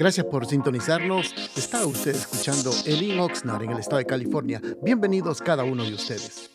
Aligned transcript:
Gracias 0.00 0.24
por 0.24 0.46
sintonizarnos. 0.46 1.34
Está 1.58 1.84
usted 1.84 2.16
escuchando 2.16 2.72
Elin 2.86 3.20
Oxnard 3.20 3.64
en 3.64 3.72
el 3.72 3.80
estado 3.80 3.98
de 3.98 4.06
California. 4.06 4.58
Bienvenidos 4.82 5.42
cada 5.42 5.62
uno 5.62 5.84
de 5.84 5.92
ustedes. 5.92 6.48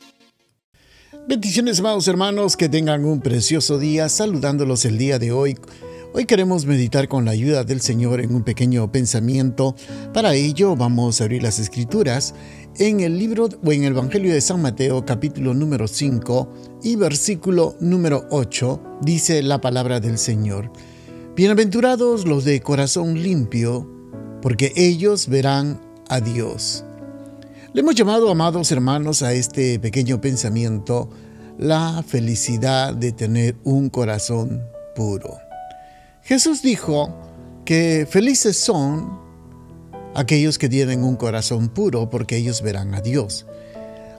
Bendiciones, 1.27 1.79
amados 1.79 2.07
hermanos, 2.07 2.57
que 2.57 2.69
tengan 2.69 3.05
un 3.05 3.21
precioso 3.21 3.77
día. 3.77 4.09
Saludándolos 4.09 4.83
el 4.85 4.97
día 4.97 5.19
de 5.19 5.31
hoy. 5.31 5.55
Hoy 6.15 6.25
queremos 6.25 6.65
meditar 6.65 7.07
con 7.07 7.25
la 7.25 7.31
ayuda 7.31 7.63
del 7.63 7.81
Señor 7.81 8.19
en 8.19 8.33
un 8.33 8.44
pequeño 8.44 8.92
pensamiento. 8.92 9.75
Para 10.12 10.33
ello 10.33 10.75
vamos 10.75 11.21
a 11.21 11.25
abrir 11.25 11.43
las 11.43 11.59
escrituras 11.59 12.33
en 12.79 13.01
el 13.01 13.19
libro 13.19 13.47
o 13.63 13.71
en 13.71 13.83
el 13.83 13.93
Evangelio 13.93 14.33
de 14.33 14.41
San 14.41 14.59
Mateo 14.59 15.05
capítulo 15.05 15.53
número 15.53 15.87
5 15.87 16.80
y 16.81 16.95
versículo 16.95 17.75
número 17.80 18.25
8 18.31 18.99
dice 19.02 19.43
la 19.43 19.62
palabra 19.62 19.99
del 19.99 20.17
Señor. 20.17 20.71
Bienaventurados 21.36 22.26
los 22.26 22.45
de 22.45 22.62
corazón 22.62 23.22
limpio, 23.22 23.85
porque 24.41 24.71
ellos 24.77 25.27
verán 25.27 25.81
a 26.07 26.21
Dios. 26.21 26.85
Le 27.73 27.81
hemos 27.81 27.93
llamado, 27.93 28.30
amados 28.31 28.71
hermanos, 28.71 29.21
a 29.21 29.34
este 29.34 29.77
pequeño 29.77 30.21
pensamiento 30.21 31.09
la 31.57 32.05
felicidad 32.07 32.93
de 32.93 33.12
tener 33.12 33.57
un 33.66 33.90
corazón 33.90 34.63
puro. 34.95 35.38
Jesús 36.23 36.62
dijo 36.62 37.13
que 37.65 38.07
felices 38.09 38.57
son 38.57 39.20
aquellos 40.13 40.57
que 40.57 40.70
tienen 40.70 41.04
un 41.04 41.17
corazón 41.17 41.67
puro, 41.67 42.09
porque 42.09 42.38
ellos 42.38 42.62
verán 42.62 42.95
a 42.95 43.02
Dios. 43.02 43.45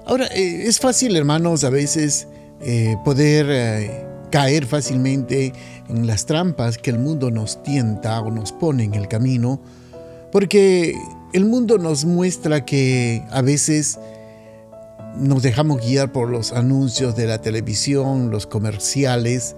Ahora, 0.05 0.27
eh, 0.27 0.65
es 0.67 0.81
fácil, 0.81 1.17
hermanos, 1.17 1.65
a 1.65 1.71
veces 1.71 2.29
eh, 2.61 2.95
poder 3.07 3.47
eh, 3.49 4.07
caer 4.31 4.67
fácilmente 4.67 5.53
en 5.89 6.07
las 6.07 6.27
trampas 6.27 6.79
que 6.79 6.91
el 6.91 6.99
mundo 6.99 7.31
nos 7.31 7.63
tienta 7.63 8.21
o 8.21 8.31
nos 8.31 8.53
pone 8.53 8.85
en 8.85 8.95
el 8.95 9.09
camino, 9.09 9.61
porque 10.33 10.95
el 11.33 11.45
mundo 11.45 11.79
nos 11.79 12.05
muestra 12.05 12.65
que 12.65 13.23
a 13.31 13.43
veces 13.43 13.99
nos 15.17 15.43
dejamos 15.43 15.81
guiar 15.81 16.13
por 16.13 16.29
los 16.29 16.53
anuncios 16.53 17.17
de 17.17 17.27
la 17.27 17.41
televisión, 17.41 18.31
los 18.31 18.47
comerciales, 18.47 19.55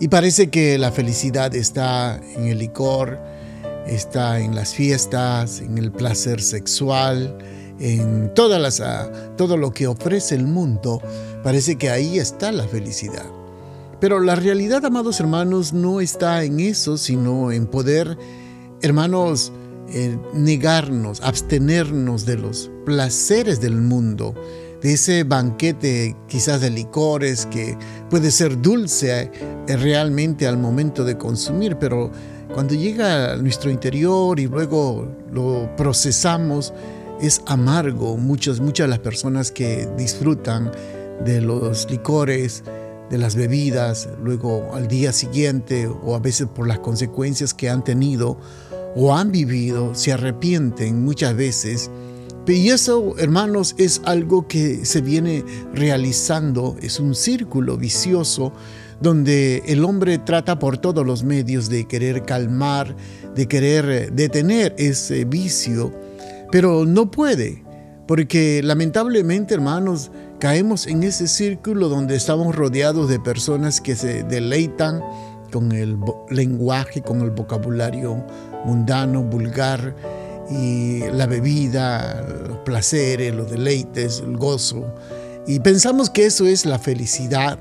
y 0.00 0.08
parece 0.08 0.48
que 0.48 0.78
la 0.78 0.92
felicidad 0.92 1.54
está 1.54 2.20
en 2.36 2.46
el 2.46 2.58
licor, 2.58 3.18
está 3.86 4.38
en 4.38 4.54
las 4.54 4.74
fiestas, 4.74 5.60
en 5.60 5.76
el 5.76 5.90
placer 5.90 6.40
sexual, 6.40 7.36
en 7.80 8.32
todas 8.34 8.60
las, 8.60 8.80
ah, 8.80 9.10
todo 9.36 9.56
lo 9.56 9.72
que 9.72 9.86
ofrece 9.86 10.34
el 10.34 10.46
mundo. 10.46 11.02
Parece 11.42 11.76
que 11.76 11.90
ahí 11.90 12.18
está 12.18 12.52
la 12.52 12.64
felicidad. 12.68 13.26
Pero 14.00 14.20
la 14.20 14.36
realidad, 14.36 14.84
amados 14.84 15.18
hermanos, 15.20 15.72
no 15.72 16.00
está 16.00 16.44
en 16.44 16.60
eso, 16.60 16.96
sino 16.96 17.50
en 17.50 17.66
poder, 17.66 18.16
hermanos, 18.80 19.52
eh, 19.90 20.18
negarnos, 20.34 21.20
abstenernos 21.22 22.24
de 22.26 22.36
los 22.36 22.70
placeres 22.84 23.60
del 23.60 23.76
mundo, 23.76 24.34
de 24.82 24.92
ese 24.92 25.24
banquete 25.24 26.14
quizás 26.28 26.60
de 26.60 26.70
licores 26.70 27.46
que 27.46 27.76
puede 28.10 28.30
ser 28.30 28.60
dulce 28.60 29.32
eh, 29.66 29.76
realmente 29.76 30.46
al 30.46 30.58
momento 30.58 31.04
de 31.04 31.16
consumir, 31.16 31.76
pero 31.76 32.12
cuando 32.54 32.74
llega 32.74 33.32
a 33.32 33.36
nuestro 33.36 33.70
interior 33.70 34.38
y 34.38 34.46
luego 34.46 35.08
lo 35.32 35.68
procesamos, 35.76 36.72
es 37.20 37.42
amargo. 37.46 38.16
Muchas, 38.16 38.60
muchas 38.60 38.88
las 38.88 39.00
personas 39.00 39.50
que 39.50 39.88
disfrutan 39.96 40.70
de 41.24 41.40
los 41.40 41.90
licores, 41.90 42.62
de 43.10 43.18
las 43.18 43.34
bebidas, 43.34 44.08
luego 44.22 44.74
al 44.74 44.88
día 44.88 45.12
siguiente 45.12 45.86
o 45.86 46.14
a 46.14 46.18
veces 46.18 46.46
por 46.46 46.66
las 46.66 46.78
consecuencias 46.80 47.54
que 47.54 47.70
han 47.70 47.84
tenido 47.84 48.38
o 48.94 49.14
han 49.14 49.30
vivido, 49.30 49.94
se 49.94 50.12
arrepienten 50.12 51.04
muchas 51.04 51.34
veces. 51.36 51.90
Y 52.46 52.70
eso, 52.70 53.14
hermanos, 53.18 53.74
es 53.76 54.00
algo 54.04 54.48
que 54.48 54.86
se 54.86 55.02
viene 55.02 55.44
realizando, 55.74 56.76
es 56.80 56.98
un 56.98 57.14
círculo 57.14 57.76
vicioso 57.76 58.54
donde 59.00 59.62
el 59.66 59.84
hombre 59.84 60.18
trata 60.18 60.58
por 60.58 60.78
todos 60.78 61.06
los 61.06 61.24
medios 61.24 61.68
de 61.68 61.86
querer 61.86 62.24
calmar, 62.24 62.96
de 63.34 63.46
querer 63.46 64.12
detener 64.12 64.74
ese 64.78 65.24
vicio, 65.24 65.92
pero 66.50 66.86
no 66.86 67.10
puede, 67.10 67.62
porque 68.06 68.62
lamentablemente, 68.64 69.54
hermanos, 69.54 70.10
caemos 70.38 70.86
en 70.86 71.02
ese 71.02 71.28
círculo 71.28 71.88
donde 71.88 72.16
estamos 72.16 72.54
rodeados 72.54 73.08
de 73.08 73.18
personas 73.18 73.80
que 73.80 73.96
se 73.96 74.22
deleitan 74.22 75.02
con 75.52 75.72
el 75.72 75.98
lenguaje, 76.30 77.02
con 77.02 77.20
el 77.22 77.30
vocabulario 77.30 78.24
mundano, 78.64 79.22
vulgar, 79.22 79.94
y 80.50 81.00
la 81.12 81.26
bebida, 81.26 82.24
los 82.48 82.58
placeres, 82.58 83.34
los 83.34 83.50
deleites, 83.50 84.20
el 84.20 84.36
gozo. 84.36 84.94
Y 85.46 85.60
pensamos 85.60 86.10
que 86.10 86.26
eso 86.26 86.46
es 86.46 86.64
la 86.64 86.78
felicidad. 86.78 87.58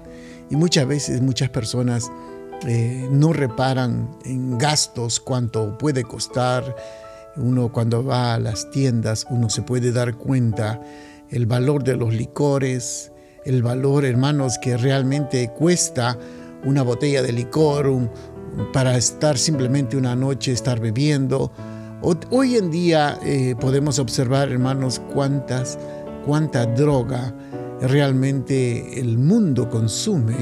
Y 0.49 0.55
muchas 0.55 0.87
veces 0.87 1.21
muchas 1.21 1.49
personas 1.49 2.09
eh, 2.65 3.07
no 3.11 3.33
reparan 3.33 4.09
en 4.23 4.57
gastos 4.57 5.19
cuánto 5.19 5.77
puede 5.77 6.03
costar. 6.03 6.75
Uno 7.35 7.71
cuando 7.71 8.03
va 8.03 8.35
a 8.35 8.39
las 8.39 8.71
tiendas, 8.71 9.27
uno 9.29 9.49
se 9.49 9.61
puede 9.61 9.91
dar 9.91 10.15
cuenta 10.15 10.81
el 11.29 11.45
valor 11.45 11.83
de 11.83 11.95
los 11.95 12.13
licores, 12.13 13.11
el 13.45 13.63
valor, 13.63 14.05
hermanos, 14.05 14.57
que 14.61 14.77
realmente 14.77 15.49
cuesta 15.49 16.17
una 16.65 16.83
botella 16.83 17.21
de 17.21 17.31
licor 17.31 18.09
para 18.73 18.97
estar 18.97 19.37
simplemente 19.37 19.97
una 19.97 20.15
noche, 20.15 20.51
estar 20.51 20.79
bebiendo. 20.79 21.51
Hoy 22.29 22.55
en 22.55 22.71
día 22.71 23.19
eh, 23.23 23.55
podemos 23.59 23.99
observar, 23.99 24.49
hermanos, 24.51 25.01
cuántas, 25.13 25.77
cuánta 26.25 26.65
droga 26.65 27.33
realmente 27.81 28.99
el 28.99 29.17
mundo 29.17 29.69
consume. 29.69 30.35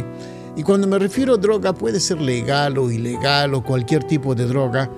Y 0.56 0.64
cuando 0.64 0.88
me 0.88 1.00
refiero 1.00 1.34
a 1.34 1.38
droga, 1.38 1.74
puede 1.74 2.00
ser 2.00 2.22
legal 2.22 2.78
o 2.78 2.90
ilegal 2.90 3.54
o 3.54 3.64
cualquier 3.64 4.04
tipo 4.06 4.36
de 4.36 4.46
droga, 4.46 4.90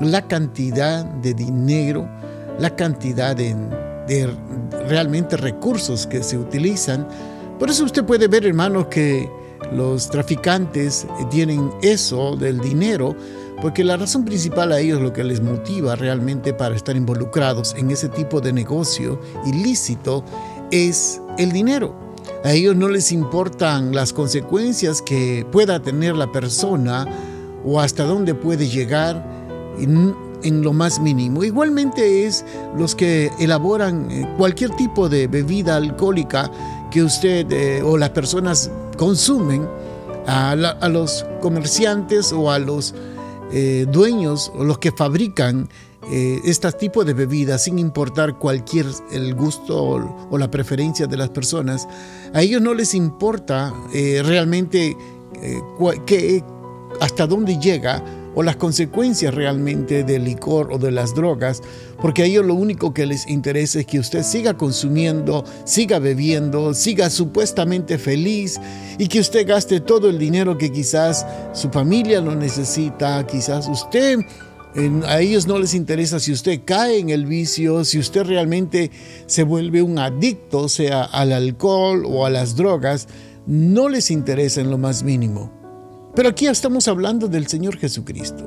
la 0.00 0.26
cantidad 0.26 1.04
de 1.04 1.34
dinero, 1.34 2.08
la 2.58 2.74
cantidad 2.74 3.36
de 3.36 3.54
realmente 4.88 5.36
recursos 5.36 6.06
que 6.06 6.22
se 6.22 6.38
utilizan. 6.38 7.06
Por 7.58 7.70
eso 7.70 7.84
usted 7.84 8.04
puede 8.04 8.28
ver, 8.28 8.46
hermanos, 8.46 8.86
que 8.86 9.28
los 9.72 10.10
traficantes 10.10 11.06
tienen 11.30 11.70
eso 11.82 12.36
del 12.36 12.60
dinero, 12.60 13.14
porque 13.60 13.84
la 13.84 13.96
razón 13.96 14.24
principal 14.24 14.72
a 14.72 14.80
ellos 14.80 15.00
lo 15.00 15.12
que 15.12 15.22
les 15.22 15.40
motiva 15.40 15.94
realmente 15.94 16.52
para 16.52 16.74
estar 16.74 16.96
involucrados 16.96 17.74
en 17.76 17.90
ese 17.90 18.08
tipo 18.08 18.40
de 18.40 18.52
negocio 18.52 19.20
ilícito 19.46 20.24
es 20.70 21.20
el 21.38 21.52
dinero. 21.52 21.94
A 22.44 22.52
ellos 22.52 22.74
no 22.74 22.88
les 22.88 23.12
importan 23.12 23.94
las 23.94 24.12
consecuencias 24.12 25.00
que 25.00 25.46
pueda 25.52 25.80
tener 25.80 26.16
la 26.16 26.32
persona 26.32 27.06
o 27.64 27.80
hasta 27.80 28.04
dónde 28.04 28.34
puede 28.34 28.68
llegar 28.68 29.24
en 30.42 30.62
lo 30.62 30.72
más 30.72 31.00
mínimo. 31.00 31.44
Igualmente 31.44 32.26
es 32.26 32.44
los 32.76 32.94
que 32.94 33.30
elaboran 33.38 34.10
eh, 34.10 34.28
cualquier 34.36 34.70
tipo 34.76 35.08
de 35.08 35.26
bebida 35.26 35.76
alcohólica 35.76 36.50
que 36.90 37.02
usted 37.02 37.50
eh, 37.50 37.82
o 37.82 37.96
las 37.96 38.10
personas 38.10 38.70
consumen, 38.96 39.66
a, 40.26 40.54
los 40.88 41.26
comerciantes 41.40 42.32
o 42.32 42.52
a 42.52 42.60
los 42.60 42.94
eh, 43.52 43.86
dueños 43.90 44.52
o 44.54 44.62
los 44.62 44.78
que 44.78 44.92
fabrican 44.92 45.68
este 46.10 46.70
tipo 46.72 47.04
de 47.04 47.14
bebidas, 47.14 47.64
sin 47.64 47.78
importar 47.78 48.36
cualquier 48.36 48.86
el 49.12 49.34
gusto 49.36 50.00
o, 50.30 50.38
la 50.38 50.50
preferencia 50.50 51.06
de 51.06 51.16
las 51.16 51.30
personas, 51.30 51.86
a 52.34 52.42
ellos 52.42 52.60
no 52.60 52.74
les 52.74 52.92
importa 52.92 53.72
realmente 53.92 54.96
hasta 57.00 57.26
dónde 57.28 57.56
llega 57.58 58.02
o 58.34 58.42
las 58.42 58.56
consecuencias 58.56 59.34
realmente 59.34 60.04
del 60.04 60.24
licor 60.24 60.72
o 60.72 60.78
de 60.78 60.90
las 60.90 61.14
drogas, 61.14 61.62
porque 62.00 62.22
a 62.22 62.26
ellos 62.26 62.44
lo 62.44 62.54
único 62.54 62.94
que 62.94 63.06
les 63.06 63.28
interesa 63.28 63.80
es 63.80 63.86
que 63.86 63.98
usted 63.98 64.22
siga 64.22 64.54
consumiendo, 64.54 65.44
siga 65.64 65.98
bebiendo, 65.98 66.74
siga 66.74 67.10
supuestamente 67.10 67.98
feliz 67.98 68.60
y 68.98 69.08
que 69.08 69.20
usted 69.20 69.46
gaste 69.46 69.80
todo 69.80 70.08
el 70.08 70.18
dinero 70.18 70.58
que 70.58 70.70
quizás 70.70 71.26
su 71.52 71.70
familia 71.70 72.20
lo 72.20 72.34
necesita, 72.34 73.26
quizás 73.26 73.68
usted 73.68 74.18
a 75.06 75.20
ellos 75.20 75.46
no 75.46 75.58
les 75.58 75.74
interesa 75.74 76.18
si 76.18 76.32
usted 76.32 76.62
cae 76.64 76.98
en 76.98 77.10
el 77.10 77.26
vicio, 77.26 77.84
si 77.84 77.98
usted 77.98 78.24
realmente 78.24 78.90
se 79.26 79.42
vuelve 79.42 79.82
un 79.82 79.98
adicto, 79.98 80.68
sea 80.68 81.04
al 81.04 81.32
alcohol 81.32 82.04
o 82.06 82.24
a 82.24 82.30
las 82.30 82.56
drogas, 82.56 83.06
no 83.46 83.88
les 83.88 84.10
interesa 84.10 84.60
en 84.60 84.70
lo 84.70 84.78
más 84.78 85.02
mínimo. 85.02 85.61
Pero 86.14 86.28
aquí 86.28 86.46
estamos 86.46 86.88
hablando 86.88 87.28
del 87.28 87.46
Señor 87.46 87.76
Jesucristo. 87.78 88.44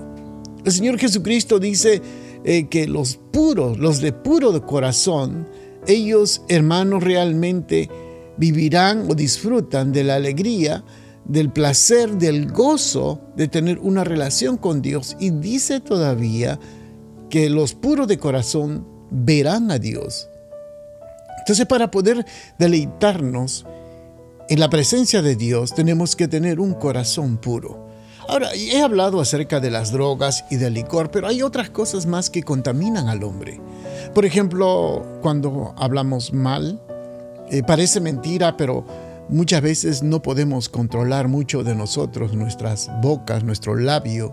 El 0.64 0.72
Señor 0.72 1.00
Jesucristo 1.00 1.60
dice 1.60 2.02
eh, 2.44 2.68
que 2.68 2.88
los 2.88 3.18
puros, 3.32 3.80
los 3.80 4.02
de 4.02 4.14
puro 4.14 4.66
corazón, 4.66 5.48
ellos, 5.88 6.42
hermanos, 6.48 7.04
realmente 7.04 7.90
vivirán 8.38 9.10
o 9.10 9.16
disfrutan 9.16 9.92
de 9.92 10.04
la 10.04 10.16
alegría, 10.16 10.84
del 11.26 11.52
placer, 11.52 12.18
del 12.18 12.52
gozo 12.52 13.20
de 13.36 13.48
tener 13.48 13.80
una 13.80 14.04
relación 14.04 14.58
con 14.58 14.82
Dios. 14.82 15.16
Y 15.20 15.32
dice 15.32 15.80
todavía 15.80 16.60
que 17.30 17.50
los 17.50 17.74
puros 17.74 18.08
de 18.08 18.20
corazón 18.20 18.88
verán 19.10 19.72
a 19.72 19.80
Dios. 19.80 20.30
Entonces 21.40 21.66
para 21.66 21.90
poder 21.90 22.26
deleitarnos 22.60 23.66
en 24.48 24.60
la 24.60 24.70
presencia 24.70 25.24
de 25.24 25.36
Dios 25.36 25.74
tenemos 25.74 26.16
que 26.16 26.28
tener 26.28 26.60
un 26.60 26.74
corazón 26.74 27.38
puro. 27.38 27.88
Ahora, 28.28 28.54
he 28.54 28.82
hablado 28.82 29.20
acerca 29.20 29.60
de 29.60 29.72
las 29.72 29.92
drogas 29.92 30.46
y 30.52 30.58
del 30.58 30.76
licor, 30.76 31.10
pero 31.10 31.28
hay 31.28 31.42
otras 31.42 31.70
cosas 31.70 32.06
más 32.06 32.30
que 32.30 32.44
contaminan 32.44 33.08
al 33.08 33.24
hombre. 33.24 33.60
Por 34.14 34.26
ejemplo, 34.26 35.04
cuando 35.22 35.74
hablamos 35.78 36.32
mal, 36.32 36.80
eh, 37.50 37.64
parece 37.64 38.00
mentira, 38.00 38.56
pero 38.56 38.86
muchas 39.30 39.62
veces 39.62 40.04
no 40.04 40.22
podemos 40.22 40.70
controlar 40.70 41.28
mucho 41.28 41.64
de 41.64 41.76
nosotros, 41.76 42.34
nuestras 42.34 42.90
bocas, 43.02 43.44
nuestros 43.44 43.80
labios, 43.80 44.32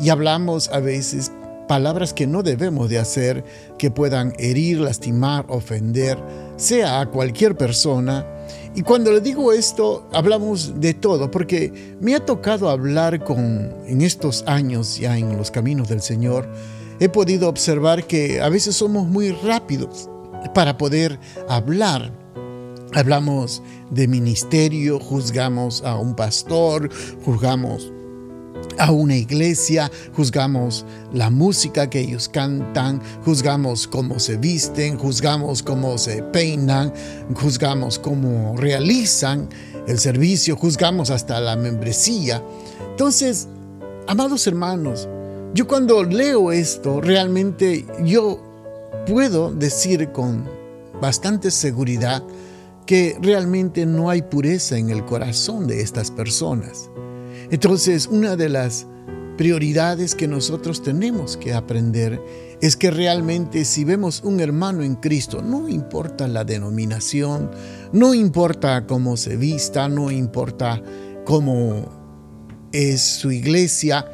y 0.00 0.08
hablamos 0.10 0.68
a 0.68 0.78
veces 0.80 1.32
palabras 1.68 2.12
que 2.12 2.26
no 2.26 2.42
debemos 2.42 2.88
de 2.88 2.98
hacer, 2.98 3.44
que 3.78 3.90
puedan 3.90 4.34
herir, 4.38 4.80
lastimar, 4.80 5.46
ofender, 5.48 6.18
sea 6.56 7.00
a 7.00 7.06
cualquier 7.06 7.56
persona, 7.56 8.26
y 8.74 8.82
cuando 8.82 9.12
le 9.12 9.20
digo 9.20 9.52
esto, 9.52 10.08
hablamos 10.12 10.80
de 10.80 10.94
todo, 10.94 11.30
porque 11.30 11.96
me 12.00 12.14
ha 12.14 12.24
tocado 12.24 12.70
hablar 12.70 13.22
con, 13.22 13.72
en 13.86 14.02
estos 14.02 14.44
años 14.46 14.98
ya 14.98 15.18
en 15.18 15.36
los 15.36 15.50
caminos 15.50 15.88
del 15.88 16.00
Señor, 16.00 16.48
he 17.00 17.08
podido 17.08 17.48
observar 17.48 18.06
que 18.06 18.40
a 18.40 18.48
veces 18.48 18.76
somos 18.76 19.06
muy 19.06 19.32
rápidos 19.32 20.08
para 20.54 20.78
poder 20.78 21.18
hablar. 21.48 22.12
Hablamos 22.94 23.62
de 23.90 24.06
ministerio, 24.06 25.00
juzgamos 25.00 25.82
a 25.82 25.96
un 25.96 26.14
pastor, 26.14 26.90
juzgamos 27.24 27.92
a 28.78 28.90
una 28.90 29.16
iglesia, 29.16 29.90
juzgamos 30.14 30.84
la 31.12 31.30
música 31.30 31.88
que 31.88 32.00
ellos 32.00 32.28
cantan, 32.28 33.00
juzgamos 33.24 33.86
cómo 33.86 34.18
se 34.18 34.36
visten, 34.36 34.98
juzgamos 34.98 35.62
cómo 35.62 35.98
se 35.98 36.22
peinan, 36.22 36.92
juzgamos 37.34 37.98
cómo 37.98 38.56
realizan 38.56 39.48
el 39.86 39.98
servicio, 39.98 40.56
juzgamos 40.56 41.10
hasta 41.10 41.40
la 41.40 41.56
membresía. 41.56 42.42
Entonces, 42.90 43.48
amados 44.06 44.46
hermanos, 44.46 45.08
yo 45.54 45.66
cuando 45.66 46.02
leo 46.02 46.50
esto, 46.52 47.00
realmente 47.00 47.84
yo 48.04 48.40
puedo 49.06 49.52
decir 49.52 50.10
con 50.12 50.48
bastante 51.00 51.50
seguridad 51.50 52.22
que 52.86 53.16
realmente 53.20 53.86
no 53.86 54.10
hay 54.10 54.22
pureza 54.22 54.76
en 54.76 54.90
el 54.90 55.04
corazón 55.04 55.66
de 55.66 55.80
estas 55.80 56.10
personas. 56.10 56.90
Entonces, 57.52 58.06
una 58.06 58.34
de 58.34 58.48
las 58.48 58.86
prioridades 59.36 60.14
que 60.14 60.26
nosotros 60.26 60.82
tenemos 60.82 61.36
que 61.36 61.52
aprender 61.52 62.18
es 62.62 62.78
que 62.78 62.90
realmente 62.90 63.66
si 63.66 63.84
vemos 63.84 64.22
un 64.24 64.40
hermano 64.40 64.82
en 64.82 64.94
Cristo, 64.94 65.42
no 65.42 65.68
importa 65.68 66.26
la 66.28 66.44
denominación, 66.44 67.50
no 67.92 68.14
importa 68.14 68.86
cómo 68.86 69.18
se 69.18 69.36
vista, 69.36 69.86
no 69.86 70.10
importa 70.10 70.82
cómo 71.26 72.70
es 72.72 73.02
su 73.02 73.30
iglesia, 73.30 74.06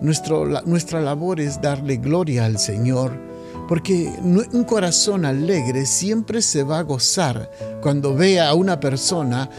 nuestra 0.00 1.00
labor 1.00 1.40
es 1.40 1.60
darle 1.60 1.96
gloria 1.96 2.44
al 2.44 2.60
Señor, 2.60 3.18
porque 3.66 4.12
un 4.22 4.62
corazón 4.62 5.24
alegre 5.24 5.86
siempre 5.86 6.40
se 6.40 6.62
va 6.62 6.78
a 6.78 6.82
gozar 6.82 7.50
cuando 7.82 8.14
vea 8.14 8.48
a 8.48 8.54
una 8.54 8.78
persona 8.78 9.50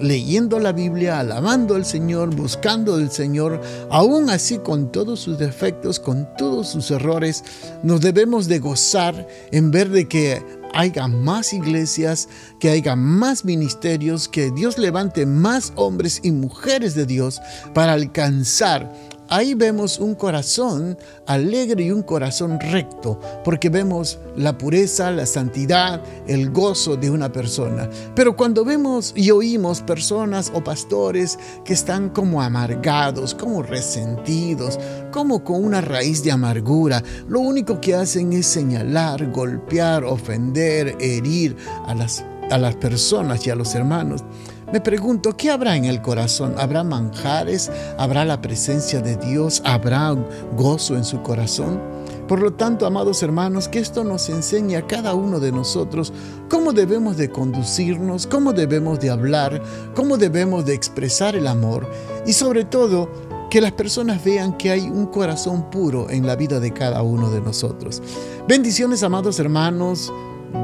leyendo 0.00 0.58
la 0.58 0.72
Biblia, 0.72 1.20
alabando 1.20 1.74
al 1.74 1.84
Señor, 1.84 2.34
buscando 2.34 2.94
al 2.94 3.10
Señor, 3.10 3.60
aún 3.90 4.30
así 4.30 4.58
con 4.58 4.90
todos 4.90 5.20
sus 5.20 5.38
defectos, 5.38 6.00
con 6.00 6.28
todos 6.36 6.68
sus 6.68 6.90
errores, 6.90 7.44
nos 7.82 8.00
debemos 8.00 8.48
de 8.48 8.58
gozar 8.58 9.26
en 9.52 9.70
ver 9.70 9.90
de 9.90 10.08
que 10.08 10.42
haya 10.72 11.08
más 11.08 11.52
iglesias, 11.52 12.28
que 12.58 12.70
haya 12.70 12.96
más 12.96 13.44
ministerios, 13.44 14.28
que 14.28 14.50
Dios 14.50 14.78
levante 14.78 15.26
más 15.26 15.72
hombres 15.76 16.20
y 16.22 16.30
mujeres 16.30 16.94
de 16.94 17.06
Dios 17.06 17.40
para 17.74 17.92
alcanzar 17.92 18.92
ahí 19.30 19.54
vemos 19.54 19.98
un 19.98 20.14
corazón 20.14 20.98
alegre 21.26 21.84
y 21.84 21.90
un 21.92 22.02
corazón 22.02 22.58
recto, 22.60 23.18
porque 23.44 23.70
vemos 23.70 24.18
la 24.36 24.58
pureza, 24.58 25.10
la 25.10 25.24
santidad, 25.24 26.02
el 26.26 26.50
gozo 26.50 26.96
de 26.96 27.10
una 27.10 27.32
persona. 27.32 27.88
Pero 28.14 28.36
cuando 28.36 28.64
vemos 28.64 29.12
y 29.16 29.30
oímos 29.30 29.80
personas 29.80 30.52
o 30.54 30.62
pastores 30.62 31.38
que 31.64 31.72
están 31.72 32.10
como 32.10 32.42
amargados, 32.42 33.34
como 33.34 33.62
resentidos, 33.62 34.78
como 35.12 35.42
con 35.44 35.64
una 35.64 35.80
raíz 35.80 36.22
de 36.24 36.32
amargura, 36.32 37.02
lo 37.28 37.40
único 37.40 37.80
que 37.80 37.94
hacen 37.94 38.32
es 38.32 38.46
señalar, 38.46 39.30
golpear, 39.30 40.04
ofender, 40.04 40.96
herir 41.00 41.56
a 41.86 41.94
las, 41.94 42.24
a 42.50 42.58
las 42.58 42.74
personas 42.76 43.46
y 43.46 43.50
a 43.50 43.54
los 43.54 43.74
hermanos. 43.74 44.24
Me 44.72 44.80
pregunto, 44.80 45.36
¿qué 45.36 45.50
habrá 45.50 45.74
en 45.76 45.84
el 45.84 46.00
corazón? 46.00 46.54
¿Habrá 46.56 46.84
manjares? 46.84 47.72
¿Habrá 47.98 48.24
la 48.24 48.40
presencia 48.40 49.00
de 49.00 49.16
Dios? 49.16 49.62
¿Habrá 49.64 50.14
gozo 50.56 50.96
en 50.96 51.04
su 51.04 51.22
corazón? 51.22 51.80
Por 52.28 52.40
lo 52.40 52.52
tanto, 52.52 52.86
amados 52.86 53.20
hermanos, 53.24 53.66
que 53.66 53.80
esto 53.80 54.04
nos 54.04 54.28
enseñe 54.28 54.76
a 54.76 54.86
cada 54.86 55.14
uno 55.14 55.40
de 55.40 55.50
nosotros 55.50 56.12
cómo 56.48 56.72
debemos 56.72 57.16
de 57.16 57.30
conducirnos, 57.30 58.28
cómo 58.28 58.52
debemos 58.52 59.00
de 59.00 59.10
hablar, 59.10 59.60
cómo 59.96 60.16
debemos 60.16 60.64
de 60.64 60.74
expresar 60.74 61.34
el 61.34 61.48
amor 61.48 61.90
y 62.24 62.32
sobre 62.32 62.64
todo 62.64 63.08
que 63.50 63.60
las 63.60 63.72
personas 63.72 64.24
vean 64.24 64.56
que 64.56 64.70
hay 64.70 64.82
un 64.82 65.06
corazón 65.06 65.70
puro 65.70 66.08
en 66.08 66.24
la 66.24 66.36
vida 66.36 66.60
de 66.60 66.72
cada 66.72 67.02
uno 67.02 67.30
de 67.30 67.40
nosotros. 67.40 68.00
Bendiciones, 68.46 69.02
amados 69.02 69.40
hermanos. 69.40 70.12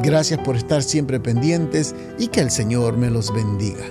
Gracias 0.03 0.39
por 0.41 0.57
estar 0.57 0.83
siempre 0.83 1.19
pendientes 1.19 1.95
y 2.19 2.29
que 2.29 2.41
el 2.41 2.51
Señor 2.51 2.97
me 2.97 3.11
los 3.11 3.35
bendiga. 3.35 3.85